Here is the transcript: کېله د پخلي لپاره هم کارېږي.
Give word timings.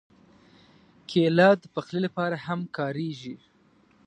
کېله 1.09 1.49
د 1.61 1.63
پخلي 1.73 1.99
لپاره 2.05 2.35
هم 2.45 2.59
کارېږي. 2.77 3.35